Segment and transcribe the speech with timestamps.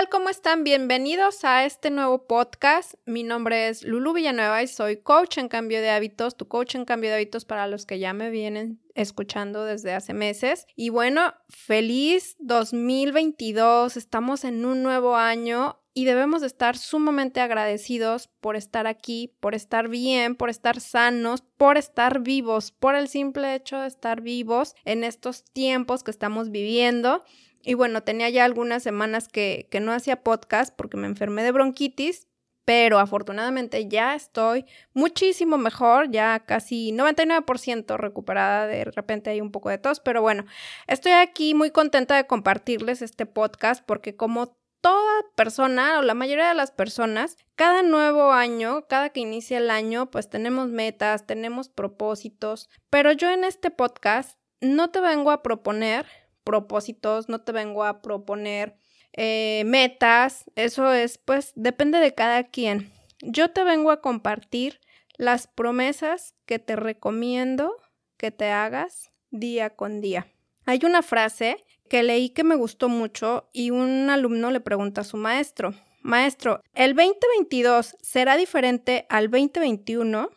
[0.00, 0.08] tal?
[0.08, 0.64] ¿Cómo están?
[0.64, 2.94] Bienvenidos a este nuevo podcast.
[3.04, 6.86] Mi nombre es Lulu Villanueva y soy coach en cambio de hábitos, tu coach en
[6.86, 10.66] cambio de hábitos para los que ya me vienen escuchando desde hace meses.
[10.74, 13.98] Y bueno, feliz 2022.
[13.98, 19.54] Estamos en un nuevo año y debemos de estar sumamente agradecidos por estar aquí, por
[19.54, 24.74] estar bien, por estar sanos, por estar vivos, por el simple hecho de estar vivos
[24.84, 27.22] en estos tiempos que estamos viviendo.
[27.62, 31.52] Y bueno, tenía ya algunas semanas que, que no hacía podcast porque me enfermé de
[31.52, 32.26] bronquitis,
[32.64, 39.70] pero afortunadamente ya estoy muchísimo mejor, ya casi 99% recuperada, de repente hay un poco
[39.70, 40.44] de tos, pero bueno,
[40.86, 46.48] estoy aquí muy contenta de compartirles este podcast porque como toda persona o la mayoría
[46.48, 51.68] de las personas, cada nuevo año, cada que inicia el año, pues tenemos metas, tenemos
[51.68, 56.06] propósitos, pero yo en este podcast no te vengo a proponer
[56.50, 58.74] propósitos, no te vengo a proponer
[59.12, 62.92] eh, metas, eso es, pues depende de cada quien.
[63.22, 64.80] Yo te vengo a compartir
[65.16, 67.76] las promesas que te recomiendo
[68.16, 70.26] que te hagas día con día.
[70.66, 75.04] Hay una frase que leí que me gustó mucho y un alumno le pregunta a
[75.04, 80.30] su maestro, maestro, ¿el 2022 será diferente al 2021?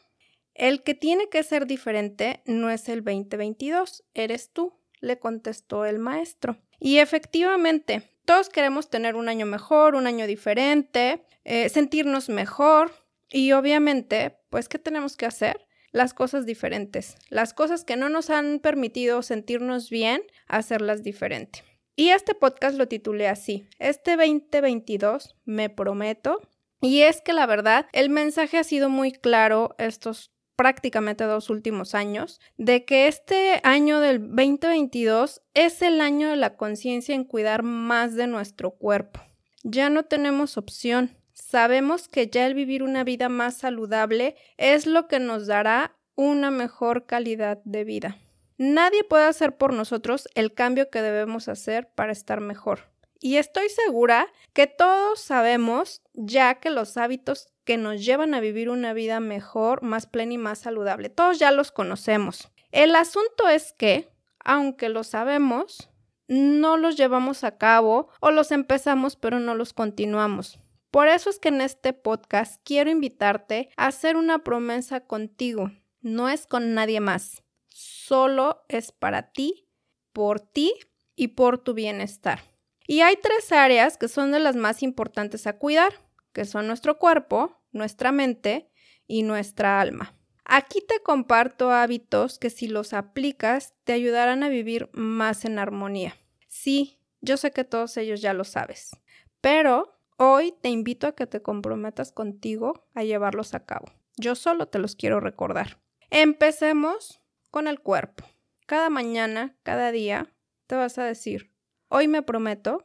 [0.54, 6.00] El que tiene que ser diferente no es el 2022, eres tú le contestó el
[6.00, 6.58] maestro.
[6.80, 12.92] Y efectivamente, todos queremos tener un año mejor, un año diferente, eh, sentirnos mejor
[13.30, 15.68] y obviamente, pues, ¿qué tenemos que hacer?
[15.92, 21.64] Las cosas diferentes, las cosas que no nos han permitido sentirnos bien, hacerlas diferente.
[21.96, 26.42] Y este podcast lo titulé así, este 2022 me prometo.
[26.82, 30.33] Y es que la verdad, el mensaje ha sido muy claro estos
[30.64, 36.56] prácticamente dos últimos años, de que este año del 2022 es el año de la
[36.56, 39.20] conciencia en cuidar más de nuestro cuerpo.
[39.64, 41.18] Ya no tenemos opción.
[41.34, 46.50] Sabemos que ya el vivir una vida más saludable es lo que nos dará una
[46.50, 48.18] mejor calidad de vida.
[48.58, 52.94] Nadie puede hacer por nosotros el cambio que debemos hacer para estar mejor.
[53.20, 58.70] Y estoy segura que todos sabemos ya que los hábitos que nos llevan a vivir
[58.70, 61.10] una vida mejor, más plena y más saludable.
[61.10, 62.52] Todos ya los conocemos.
[62.72, 64.10] El asunto es que,
[64.40, 65.90] aunque lo sabemos,
[66.28, 70.60] no los llevamos a cabo o los empezamos pero no los continuamos.
[70.92, 75.72] Por eso es que en este podcast quiero invitarte a hacer una promesa contigo.
[76.02, 77.44] No es con nadie más.
[77.70, 79.68] Solo es para ti,
[80.12, 80.74] por ti
[81.16, 82.42] y por tu bienestar.
[82.86, 86.03] Y hay tres áreas que son de las más importantes a cuidar
[86.34, 88.70] que son nuestro cuerpo, nuestra mente
[89.08, 90.16] y nuestra alma.
[90.46, 96.16] Aquí te comparto hábitos que si los aplicas te ayudarán a vivir más en armonía.
[96.48, 98.92] Sí, yo sé que todos ellos ya lo sabes,
[99.40, 103.88] pero hoy te invito a que te comprometas contigo a llevarlos a cabo.
[104.18, 105.80] Yo solo te los quiero recordar.
[106.10, 108.26] Empecemos con el cuerpo.
[108.66, 110.34] Cada mañana, cada día,
[110.68, 111.52] te vas a decir,
[111.88, 112.84] hoy me prometo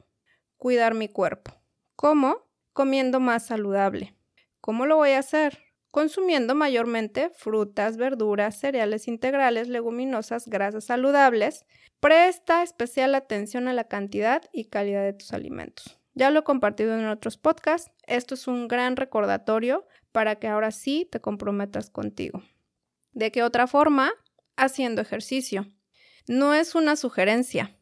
[0.57, 1.53] cuidar mi cuerpo.
[1.97, 2.48] ¿Cómo?
[2.79, 4.15] Comiendo más saludable.
[4.61, 5.59] ¿Cómo lo voy a hacer?
[5.91, 11.67] Consumiendo mayormente frutas, verduras, cereales integrales, leguminosas, grasas saludables.
[11.99, 15.99] Presta especial atención a la cantidad y calidad de tus alimentos.
[16.15, 17.91] Ya lo he compartido en otros podcasts.
[18.07, 22.45] Esto es un gran recordatorio para que ahora sí te comprometas contigo.
[23.11, 24.13] ¿De qué otra forma?
[24.57, 25.67] Haciendo ejercicio.
[26.29, 27.77] No es una sugerencia,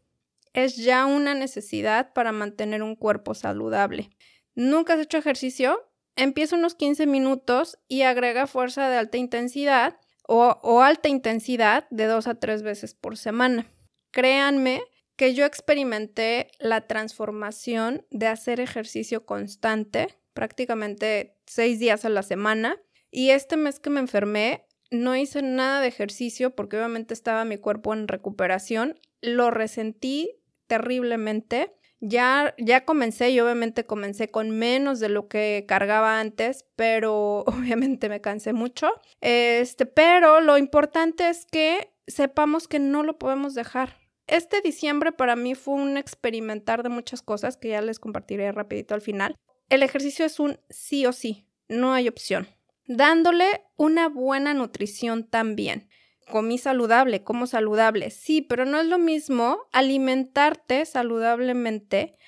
[0.54, 4.08] es ya una necesidad para mantener un cuerpo saludable.
[4.56, 5.86] ¿Nunca has hecho ejercicio?
[6.16, 12.26] Empieza unos 15 minutos y agrega fuerza de alta intensidad o, alta intensidad de dos
[12.26, 13.70] a tres veces por semana.
[14.10, 14.82] Créanme
[15.14, 22.80] que yo experimenté la transformación de hacer ejercicio constante, prácticamente seis días a la semana,
[23.10, 27.58] y este mes que me enfermé no hice nada de ejercicio porque obviamente estaba mi
[27.58, 35.08] cuerpo en recuperación, lo resentí terriblemente ya, ya comencé y obviamente comencé con menos de
[35.08, 38.88] lo que cargaba antes, pero obviamente me cansé mucho.
[39.20, 43.98] Este, pero lo importante es que sepamos que no lo podemos dejar.
[44.26, 48.94] Este diciembre para mí fue un experimentar de muchas cosas que ya les compartiré rapidito
[48.94, 49.36] al final.
[49.68, 52.48] El ejercicio es un sí o sí, no hay opción.
[52.86, 55.88] Dándole una buena nutrición también
[56.30, 58.10] comí saludable, como saludable.
[58.10, 62.18] Sí, pero no es lo mismo alimentarte saludablemente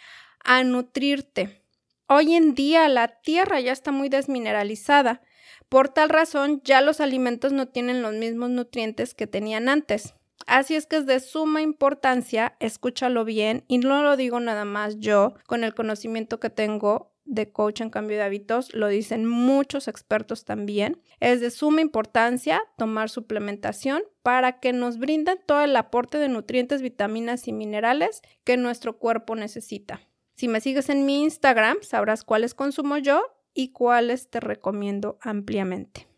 [0.45, 1.62] a nutrirte.
[2.06, 5.21] Hoy en día la tierra ya está muy desmineralizada.
[5.69, 10.15] Por tal razón, ya los alimentos no tienen los mismos nutrientes que tenían antes.
[10.47, 14.99] Así es que es de suma importancia, escúchalo bien, y no lo digo nada más
[14.99, 19.87] yo, con el conocimiento que tengo de coach en cambio de hábitos, lo dicen muchos
[19.87, 26.19] expertos también, es de suma importancia tomar suplementación para que nos brinden todo el aporte
[26.19, 30.01] de nutrientes, vitaminas y minerales que nuestro cuerpo necesita.
[30.35, 33.23] Si me sigues en mi Instagram, sabrás cuáles consumo yo
[33.53, 36.09] y cuáles te recomiendo ampliamente.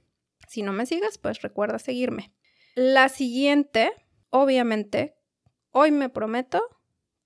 [0.47, 2.33] Si no me sigues, pues recuerda seguirme.
[2.75, 3.93] La siguiente,
[4.31, 5.17] obviamente,
[5.71, 6.63] hoy me prometo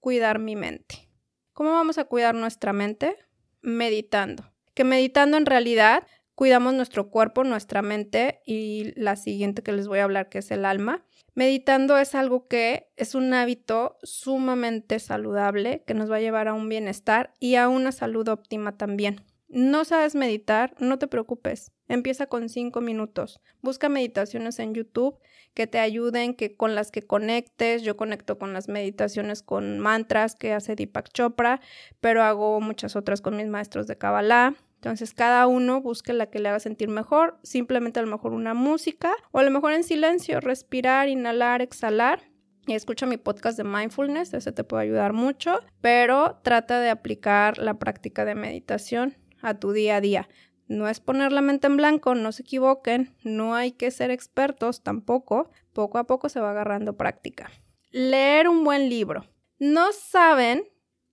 [0.01, 1.09] cuidar mi mente.
[1.53, 3.17] ¿Cómo vamos a cuidar nuestra mente?
[3.65, 4.53] Meditando.
[4.75, 10.01] Que meditando en realidad cuidamos nuestro cuerpo, nuestra mente y la siguiente que les voy
[10.01, 11.05] a hablar que es el alma.
[11.35, 16.55] Meditando es algo que es un hábito sumamente saludable que nos va a llevar a
[16.55, 19.21] un bienestar y a una salud óptima también.
[19.49, 21.73] No sabes meditar, no te preocupes.
[21.87, 23.41] Empieza con cinco minutos.
[23.61, 25.19] Busca meditaciones en YouTube
[25.53, 27.83] que te ayuden, que con las que conectes.
[27.83, 31.61] Yo conecto con las meditaciones con mantras que hace Deepak Chopra,
[32.01, 34.55] pero hago muchas otras con mis maestros de Kabbalah.
[34.77, 38.53] Entonces, cada uno busque la que le haga sentir mejor, simplemente a lo mejor una
[38.53, 42.21] música o a lo mejor en silencio, respirar, inhalar, exhalar.
[42.67, 47.59] Y escucha mi podcast de mindfulness, ese te puede ayudar mucho, pero trata de aplicar
[47.59, 50.29] la práctica de meditación a tu día a día.
[50.67, 54.83] No es poner la mente en blanco, no se equivoquen, no hay que ser expertos
[54.83, 57.51] tampoco, poco a poco se va agarrando práctica.
[57.91, 59.27] Leer un buen libro.
[59.59, 60.67] No saben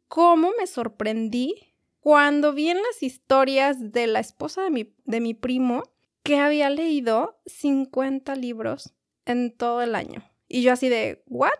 [0.08, 5.34] cómo me sorprendí cuando vi en las historias de la esposa de mi, de mi
[5.34, 5.84] primo
[6.24, 8.94] que había leído 50 libros
[9.26, 10.24] en todo el año.
[10.48, 11.52] Y yo así de, ¿what?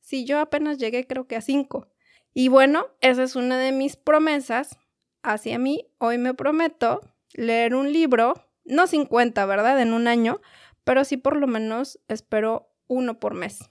[0.00, 1.88] Si yo apenas llegué creo que a 5.
[2.34, 4.78] Y bueno, esa es una de mis promesas
[5.26, 7.00] hacia mí, hoy me prometo
[7.34, 8.34] leer un libro,
[8.64, 9.80] no 50, ¿verdad?
[9.80, 10.40] En un año,
[10.84, 13.68] pero sí por lo menos espero uno por mes.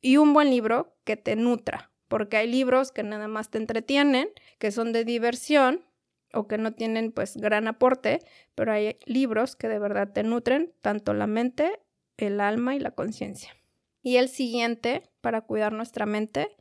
[0.00, 4.28] Y un buen libro que te nutra, porque hay libros que nada más te entretienen,
[4.58, 5.84] que son de diversión
[6.32, 8.20] o que no tienen pues gran aporte,
[8.54, 11.80] pero hay libros que de verdad te nutren tanto la mente,
[12.16, 13.54] el alma y la conciencia.
[14.02, 16.54] Y el siguiente, para cuidar nuestra mente,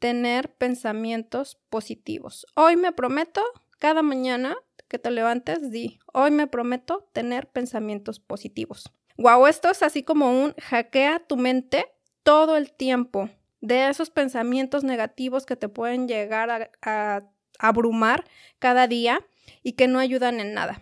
[0.00, 2.46] tener pensamientos positivos.
[2.56, 3.42] Hoy me prometo,
[3.78, 4.56] cada mañana
[4.88, 8.90] que te levantes, di, hoy me prometo tener pensamientos positivos.
[9.16, 11.86] Wow, esto es así como un hackea tu mente
[12.24, 13.28] todo el tiempo
[13.60, 17.22] de esos pensamientos negativos que te pueden llegar a, a
[17.58, 18.24] abrumar
[18.58, 19.20] cada día
[19.62, 20.80] y que no ayudan en nada.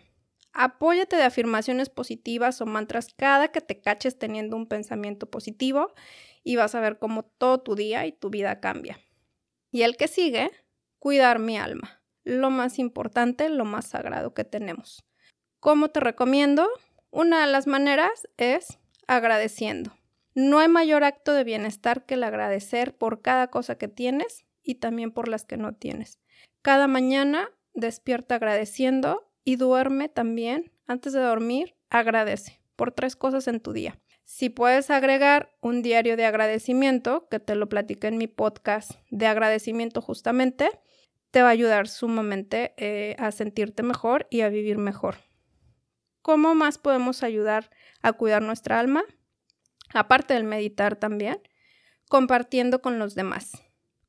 [0.52, 5.92] Apóyate de afirmaciones positivas o mantras cada que te caches teniendo un pensamiento positivo
[6.44, 8.98] y vas a ver cómo todo tu día y tu vida cambia.
[9.70, 10.50] Y el que sigue,
[10.98, 15.04] cuidar mi alma, lo más importante, lo más sagrado que tenemos.
[15.60, 16.68] ¿Cómo te recomiendo?
[17.10, 19.92] Una de las maneras es agradeciendo.
[20.34, 24.76] No hay mayor acto de bienestar que el agradecer por cada cosa que tienes y
[24.76, 26.20] también por las que no tienes.
[26.62, 30.70] Cada mañana despierta agradeciendo y duerme también.
[30.86, 33.98] Antes de dormir, agradece por tres cosas en tu día.
[34.30, 39.26] Si puedes agregar un diario de agradecimiento, que te lo platiqué en mi podcast de
[39.26, 40.70] agradecimiento justamente,
[41.30, 45.16] te va a ayudar sumamente eh, a sentirte mejor y a vivir mejor.
[46.20, 47.70] ¿Cómo más podemos ayudar
[48.02, 49.02] a cuidar nuestra alma?
[49.94, 51.40] Aparte del meditar también,
[52.10, 53.52] compartiendo con los demás.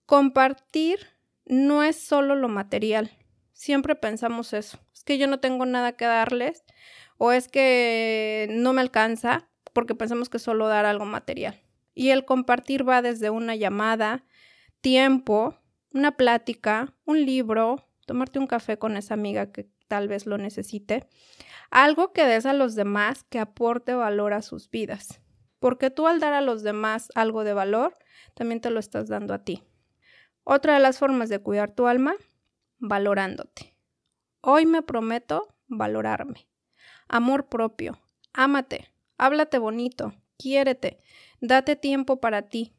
[0.05, 0.99] Compartir
[1.45, 3.09] no es solo lo material.
[3.53, 4.79] Siempre pensamos eso.
[4.93, 6.65] Es que yo no tengo nada que darles
[7.17, 9.48] o es que no me alcanza
[9.79, 11.57] porque pensamos que solo dar algo material.
[11.95, 14.25] Y el compartir va desde una llamada,
[14.81, 15.57] tiempo,
[15.93, 21.07] una plática, un libro, tomarte un café con esa amiga que tal vez lo necesite,
[21.71, 25.21] algo que des a los demás que aporte valor a sus vidas.
[25.59, 27.97] Porque tú al dar a los demás algo de valor,
[28.33, 29.63] también te lo estás dando a ti.
[30.43, 32.15] Otra de las formas de cuidar tu alma,
[32.79, 33.73] valorándote.
[34.41, 36.49] Hoy me prometo valorarme.
[37.07, 37.97] Amor propio.
[38.33, 38.89] Ámate.
[39.19, 41.01] Háblate bonito, quiérete,
[41.41, 42.73] date tiempo para ti.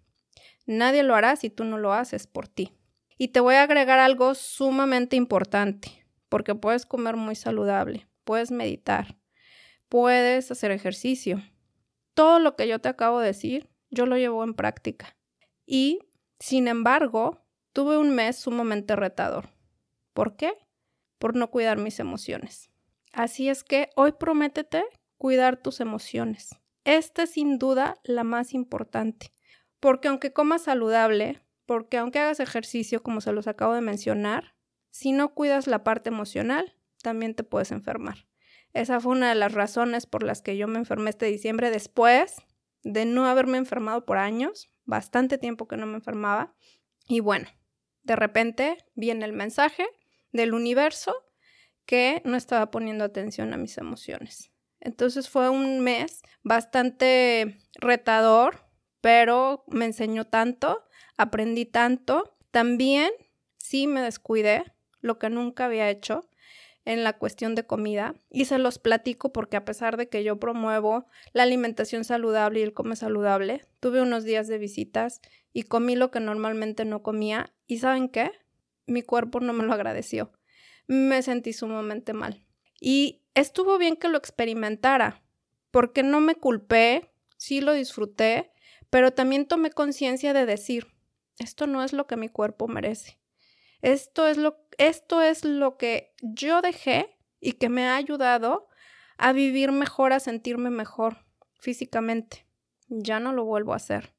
[0.64, 2.72] Nadie lo hará si tú no lo haces por ti.
[3.18, 9.18] Y te voy a agregar algo sumamente importante, porque puedes comer muy saludable, puedes meditar,
[9.90, 11.42] puedes hacer ejercicio.
[12.14, 15.14] Todo lo que yo te acabo de decir, yo lo llevo en práctica.
[15.66, 15.98] Y,
[16.38, 17.44] sin embargo,
[17.74, 19.50] tuve un mes sumamente retador.
[20.14, 20.54] ¿Por qué?
[21.18, 22.70] Por no cuidar mis emociones.
[23.12, 24.84] Así es que hoy prométete
[25.20, 26.56] cuidar tus emociones.
[26.84, 29.34] Esta es sin duda la más importante,
[29.78, 34.54] porque aunque comas saludable, porque aunque hagas ejercicio, como se los acabo de mencionar,
[34.88, 38.28] si no cuidas la parte emocional, también te puedes enfermar.
[38.72, 41.70] Esa fue una de las razones por las que yo me enfermé este diciembre.
[41.70, 42.36] Después
[42.82, 46.54] de no haberme enfermado por años, bastante tiempo que no me enfermaba.
[47.06, 47.46] Y bueno,
[48.04, 49.86] de repente viene el mensaje
[50.32, 51.14] del universo
[51.84, 54.50] que no estaba poniendo atención a mis emociones.
[54.80, 58.64] Entonces fue un mes bastante retador,
[59.00, 60.84] pero me enseñó tanto,
[61.16, 62.36] aprendí tanto.
[62.50, 63.10] También
[63.58, 64.64] sí me descuidé,
[65.00, 66.28] lo que nunca había hecho
[66.84, 70.40] en la cuestión de comida y se los platico porque a pesar de que yo
[70.40, 75.20] promuevo la alimentación saludable y el come saludable, tuve unos días de visitas
[75.52, 78.32] y comí lo que normalmente no comía y ¿saben qué?
[78.86, 80.32] Mi cuerpo no me lo agradeció.
[80.86, 82.44] Me sentí sumamente mal.
[82.80, 85.22] Y estuvo bien que lo experimentara
[85.70, 88.52] porque no me culpé, sí lo disfruté,
[88.90, 90.88] pero también tomé conciencia de decir,
[91.38, 93.18] esto no es lo que mi cuerpo merece.
[93.82, 98.68] Esto es lo, esto es lo que yo dejé y que me ha ayudado
[99.16, 101.24] a vivir mejor, a sentirme mejor
[101.58, 102.46] físicamente.
[102.88, 104.14] Ya no lo vuelvo a hacer.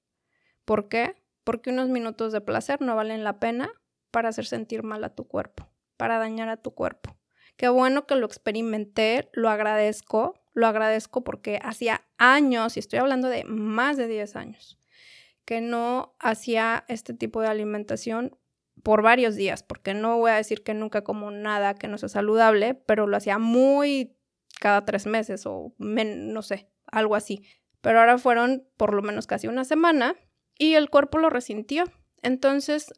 [0.65, 1.21] ¿Por qué?
[1.43, 3.71] Porque unos minutos de placer no valen la pena
[4.09, 7.15] para hacer sentir mal a tu cuerpo, para dañar a tu cuerpo.
[7.61, 13.27] Qué bueno que lo experimenté, lo agradezco, lo agradezco porque hacía años, y estoy hablando
[13.27, 14.79] de más de 10 años,
[15.45, 18.35] que no hacía este tipo de alimentación
[18.81, 22.09] por varios días, porque no voy a decir que nunca como nada que no sea
[22.09, 24.17] saludable, pero lo hacía muy
[24.59, 27.43] cada tres meses o no sé, algo así.
[27.81, 30.15] Pero ahora fueron por lo menos casi una semana
[30.57, 31.83] y el cuerpo lo resintió.
[32.23, 32.91] Entonces,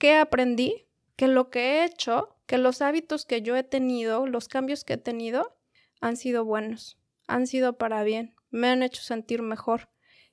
[0.00, 0.87] ¿qué aprendí?
[1.18, 4.92] Que lo que he hecho, que los hábitos que yo he tenido, los cambios que
[4.92, 5.58] he tenido,
[6.00, 6.96] han sido buenos,
[7.26, 9.88] han sido para bien, me han hecho sentir mejor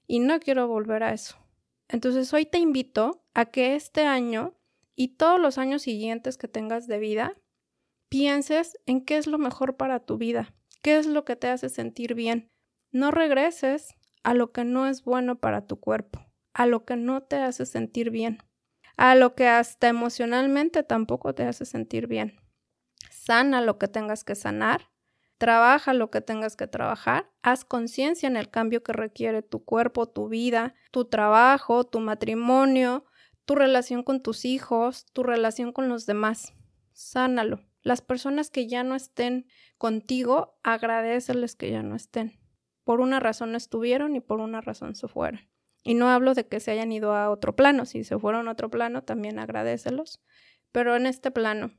[0.06, 1.38] y no quiero volver a eso.
[1.88, 4.54] Entonces, hoy te invito a que este año
[4.96, 7.34] y todos los años siguientes que tengas de vida,
[8.08, 11.70] pienses en qué es lo mejor para tu vida, qué es lo que te hace
[11.70, 12.52] sentir bien.
[12.92, 16.24] No regreses a lo que no es bueno para tu cuerpo,
[16.54, 18.38] a lo que no te hace sentir bien,
[18.98, 22.40] a lo que hasta emocionalmente tampoco te hace sentir bien.
[23.10, 24.90] Sana lo que tengas que sanar,
[25.38, 30.08] trabaja lo que tengas que trabajar, haz conciencia en el cambio que requiere tu cuerpo,
[30.08, 33.06] tu vida, tu trabajo, tu matrimonio,
[33.46, 36.54] tu relación con tus hijos, tu relación con los demás.
[36.94, 37.62] Sánalo.
[37.82, 39.48] Las personas que ya no estén
[39.78, 42.40] contigo, agradeceles que ya no estén.
[42.84, 45.42] Por una razón estuvieron y por una razón se fueron.
[45.86, 47.86] Y no hablo de que se hayan ido a otro plano.
[47.86, 50.20] Si se fueron a otro plano, también agradecelos.
[50.72, 51.72] Pero en este plano,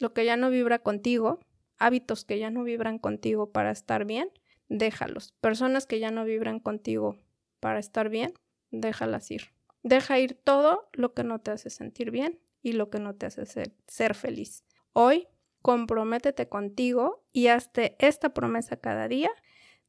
[0.00, 1.38] lo que ya no vibra contigo,
[1.78, 4.30] hábitos que ya no vibran contigo para estar bien,
[4.68, 5.32] déjalos.
[5.42, 7.18] Personas que ya no vibran contigo
[7.60, 8.32] para estar bien,
[8.70, 9.52] déjalas ir.
[9.82, 13.26] Deja ir todo lo que no te hace sentir bien y lo que no te
[13.26, 13.44] hace
[13.86, 14.64] ser, feliz.
[14.94, 15.28] Hoy,
[15.60, 19.30] comprométete contigo y hazte esta promesa cada día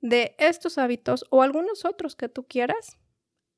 [0.01, 2.98] de estos hábitos o algunos otros que tú quieras,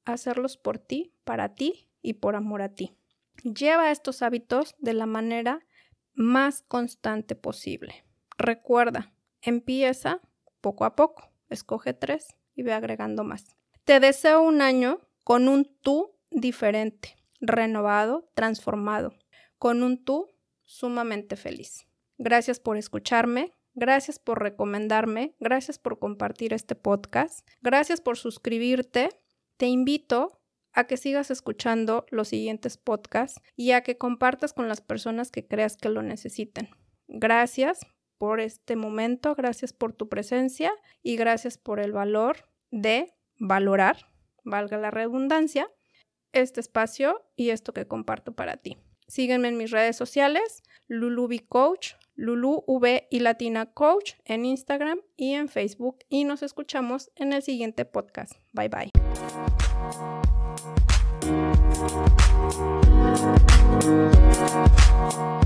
[0.06, 2.98] hacerlos por ti, para ti y por amor a ti.
[3.44, 5.66] Lleva estos hábitos de la manera
[6.14, 8.06] más constante posible.
[8.38, 10.22] Recuerda, empieza
[10.62, 13.56] poco a poco, escoge tres y ve agregando más.
[13.84, 19.14] Te deseo un año con un tú diferente, renovado, transformado,
[19.58, 20.32] con un tú
[20.64, 21.88] sumamente feliz.
[22.18, 29.10] Gracias por escucharme, gracias por recomendarme, gracias por compartir este podcast, gracias por suscribirte.
[29.58, 30.42] Te invito
[30.74, 35.48] a que sigas escuchando los siguientes podcasts y a que compartas con las personas que
[35.48, 36.70] creas que lo necesiten.
[37.08, 37.80] Gracias
[38.18, 44.08] por este momento, gracias por tu presencia y gracias por el valor de valorar,
[44.44, 45.72] valga la redundancia,
[46.34, 48.78] este espacio y esto que comparto para ti.
[49.08, 55.48] Sígueme en mis redes sociales, LulubiCoach, Lulu V y Latina Coach en Instagram y en
[55.48, 58.34] Facebook y nos escuchamos en el siguiente podcast.
[58.54, 59.05] Bye bye.
[59.16, 59.34] Thank
[65.14, 65.45] you.